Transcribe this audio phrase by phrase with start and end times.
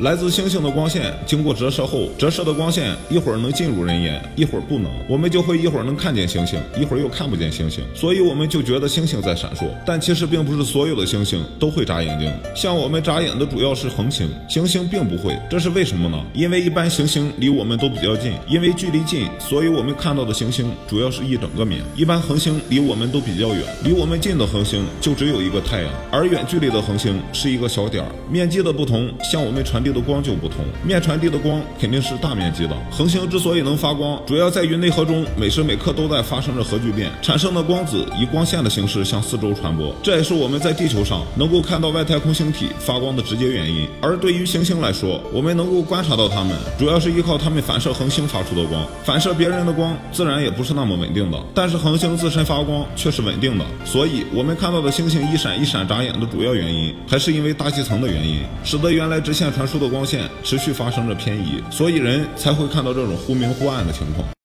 [0.00, 9.64] 来自星星的光线经过折射后，折射的光线一会儿能进入人眼，一会儿不能，我们就会一会儿能看见星星，一会儿又看不见星星，所以我们就觉得星星在闪烁。
[9.86, 16.22] 但其实并不是所有的星星都会眨眼睛，像我们眨眼的主要是恒星，行星并不会，这是为什么呢？
[16.34, 21.80] 因为一般行星离我们都比较近，因为距离近，所以我们看到的行星主要是一整个面。
[21.96, 28.10] 一般恒星离我们都比较远，离我们近的恒星就只有一个太阳，而远距离的恒星是一个小点儿。
[28.30, 30.64] 面积的不同，向我们传递的光就不同。
[30.82, 32.76] 面传递的光肯定是大面积的。
[32.90, 39.94] 恒星之所以能发光，主要在于内核中每时每刻都在发生着核聚变，产生的光子以光线的形式向四周传播。
[40.02, 43.86] 这也是我们在地球上能够看到外太空星体发光的直接原因。
[44.00, 48.84] 而对于行星来说，我们能够观察到它们，主要是依靠它们反射恒星发出的光。
[49.04, 51.38] 反射别人的光，自然也不是那么稳定的。
[51.54, 64.35] 但是恒星自身发光却是稳定的，所以我们看到的星星一闪一闪眨眼的主要原因，还是因为大气层的原因，使得原来直线传输的光线持续发生着偏移，所以人才会看到这种忽明忽暗的情况。